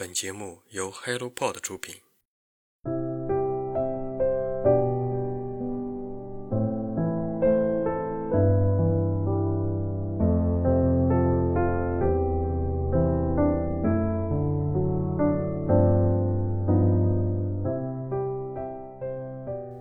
[0.00, 1.96] 本节目由 HelloPod 出品。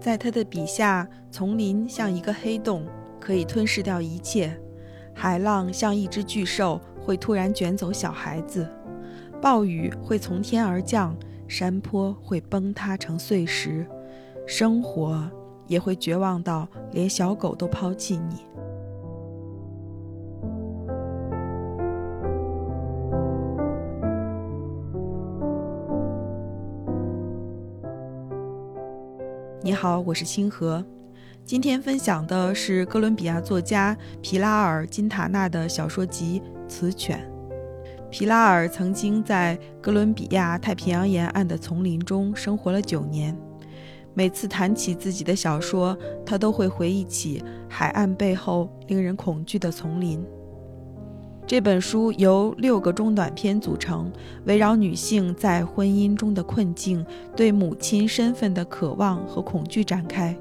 [0.00, 2.86] 在他的笔下，丛林像一个黑洞，
[3.20, 4.48] 可以吞噬掉一切；
[5.14, 8.66] 海浪像一只巨兽，会突然卷走小孩子；
[9.40, 11.14] 暴雨会从天而降，
[11.46, 13.84] 山坡会崩塌成碎石；
[14.46, 15.30] 生活
[15.66, 18.44] 也会绝望到连小狗都抛弃你。
[29.62, 30.84] 你好，我是清河。
[31.44, 37.20] 今天分享的是哥伦比亚作家皮拉尔·金塔纳的小说集《雌犬》。
[38.18, 43.36] 皮拉尔曾经在哥伦比亚太平洋沿岸的丛林中生活了九年。
[44.14, 50.24] 每次谈起自己的小说，他都会回忆起海岸背后令人恐惧的丛林。
[51.46, 54.10] 这本书由六个中短篇组成，
[54.46, 57.04] 围绕女性在婚姻中的困境、
[57.36, 60.34] 对母亲身份的渴望和恐惧展开，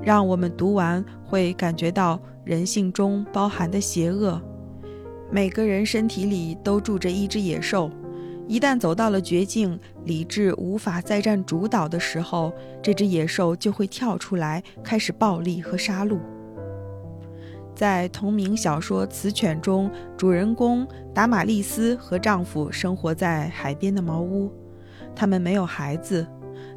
[0.00, 4.40] 让我们读完会感觉到人性中包含的邪恶。
[5.32, 7.88] 每个人身体里都住着一只野兽，
[8.48, 16.18] 一旦走到了绝境，理智无法再占主导的时候，这只野兽就会跳出来，开始暴力和杀戮。
[17.76, 24.52] 在同名小说《雌犬》中，主人公达玛丽斯和丈夫生活在海边的茅屋。
[25.14, 26.26] 他们没有孩子，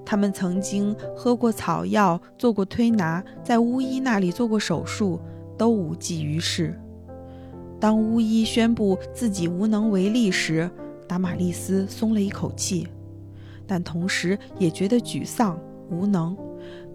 [0.06, 5.20] 他们曾经喝过草药，做过推拿，在巫医那里做过手术，
[5.58, 6.80] 都无济于事。
[7.84, 10.72] 当巫医宣布自己无能为力时，
[11.06, 12.88] 达玛丽斯松了一口气，
[13.68, 15.60] 但同时也觉得沮丧、
[15.92, 16.34] 无能，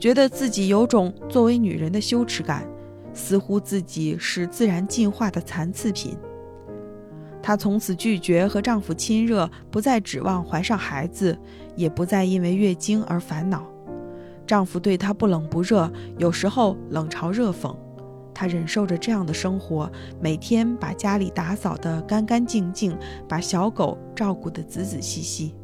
[0.00, 2.66] 觉得自己有种作为女人的羞耻感。
[3.12, 6.16] 似乎自己是自然进化的残次品。
[7.42, 11.38] 她从此拒绝和丈夫亲热，不再指望怀上孩子，
[11.76, 13.62] 也不再因为月经而烦恼。
[14.46, 17.76] 丈夫对她不冷不热，有时候冷嘲热讽。
[18.38, 19.90] 他忍受着这样的生活，
[20.20, 22.96] 每天把家里打扫得干干净净，
[23.28, 25.56] 把小狗照顾得仔仔细细。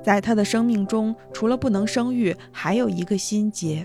[0.00, 3.84] 在他的生命中，除了不能生育，还有一个心结。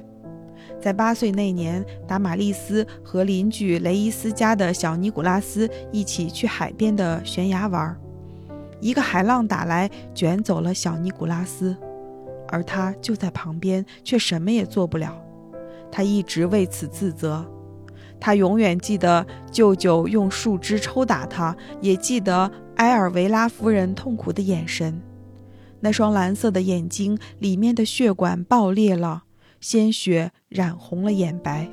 [0.80, 8.00] 在八岁那年，达玛丽斯和邻居雷伊斯家的小尼古拉斯一起去海边的悬崖玩。
[8.80, 11.76] 一个海浪打来，卷走了小尼古拉斯，
[12.48, 15.20] 而他就在旁边，却什么也做不了。
[15.92, 17.44] 他一直为此自责。
[18.20, 25.02] 他永远记得舅舅用树枝抽打他，也记得埃尔维拉夫人痛苦的眼神，
[25.80, 29.24] 那双蓝色的眼睛里面的血管爆裂了。
[29.62, 31.68] 鲜血染红了眼白。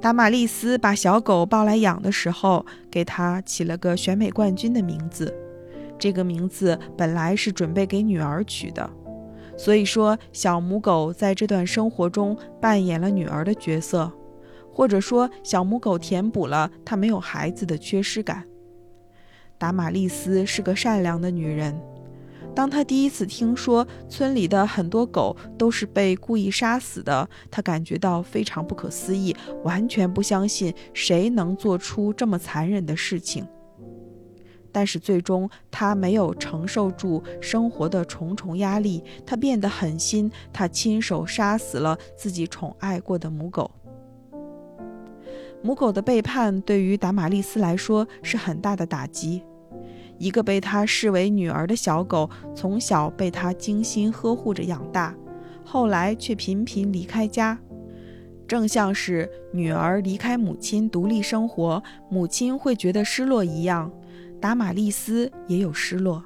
[0.00, 5.32] 达玛丽斯把小狗抱来养的时候，给它起了个选美冠军的名字。
[5.98, 8.90] 这个名字本来是准备给女儿取的，
[9.56, 14.12] 所以说小母狗在这段生活中扮演了女儿的角色，
[14.72, 18.44] 或者说小母狗填补了她没有孩子的缺失感。
[19.58, 21.74] 达玛丽斯是个善良的女人。
[22.54, 29.34] 当她第一次听说村里的很多狗都是被故意杀死的，她感觉到非常不可思议，
[29.64, 33.46] 完全不相信谁能做出这么残忍的事情。
[34.76, 43.70] 但是最终他没有承受住生活的重重压力，他变得狠心，他亲手杀死了自己宠爱过的母狗。
[45.62, 49.42] 母狗的背叛对于达玛丽斯来说是很大的打击。
[50.18, 55.14] 一个被他视为女儿的小狗，从小被他精心呵护着养大，
[55.64, 57.58] 后来却频频离开家，
[58.46, 63.90] 正像是女儿离开母亲独立生活，母亲会觉得失落一样。
[64.40, 66.22] 达玛丽斯也有失落，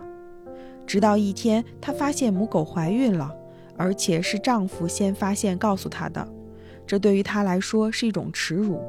[0.87, 3.35] 直到一天，她发现母狗怀孕了，
[3.77, 6.27] 而且是丈夫先发现告诉她的，
[6.87, 8.81] 这对于她来说是一种耻辱。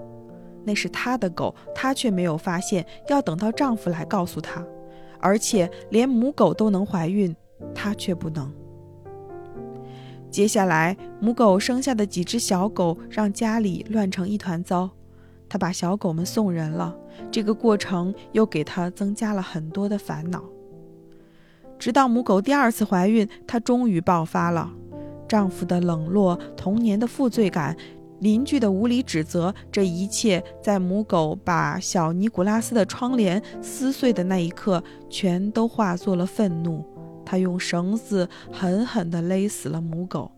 [0.64, 4.66] 那是她的狗，她却没有发现，要等到丈夫来告诉她。
[5.20, 7.36] 而且连母狗都能怀孕，
[7.76, 8.52] 她却不能。
[10.32, 14.90] 接下来，母狗生下的几只小狗让家里乱成一团糟，
[15.52, 16.96] 他把小狗们送人了。
[17.30, 20.42] 这个过程又给他增加了很多的烦恼。
[21.78, 24.72] 直到母狗第二次怀孕，她终于爆发了。
[25.28, 27.76] 丈夫的冷落、童年的负罪感，
[28.20, 36.86] 邻居的无理指责，这一切在母狗把小尼古拉斯的窗帘撕碎的那一刻，全都化作了愤怒。
[37.26, 40.32] 他用绳子狠狠地勒死了母狗。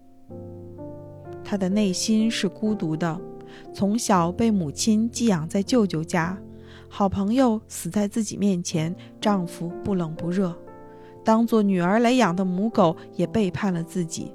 [1.43, 3.19] 他的内心是孤独的，
[3.73, 6.37] 从小被母亲寄养在舅舅家，
[6.87, 10.55] 好朋友死在自己面前，丈夫不冷不热，
[11.23, 14.33] 当做女儿来养的母狗也背叛了自己。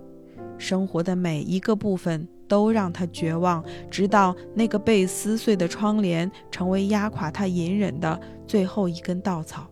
[0.57, 2.29] 生活的每一个部分。
[2.49, 9.69] 都让她绝望，直到那个被撕碎的窗帘成为压垮她隐忍的最后一根稻草。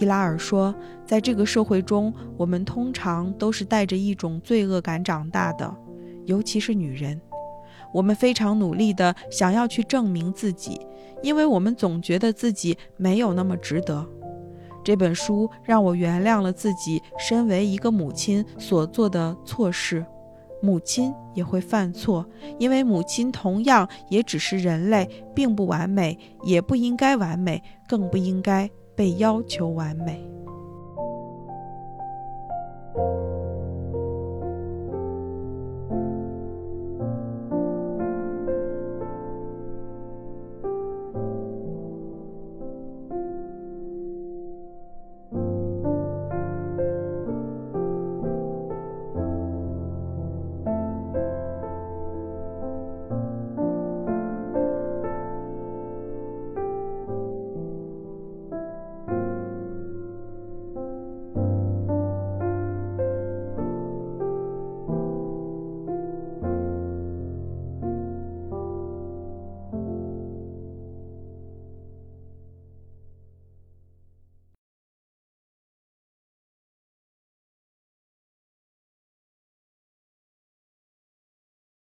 [0.00, 0.74] 皮拉尔说
[1.04, 5.70] ：“在这个社会中，我们通常都是带着一种罪恶感长大的，
[6.24, 7.20] 尤其是女人。”
[7.92, 10.80] 我们非常努力地想要去证明自己，
[11.22, 14.02] 因为我们总觉得自己没有那么值得。
[14.82, 20.02] 这本书让我原谅了自己身为一个母亲所做的错事。
[20.62, 22.24] 母亲也会犯错，
[22.58, 28.70] 因为母亲同样也只是人类，并不完美，也不应该完美，更不应该
[29.00, 30.29] 被要求完美。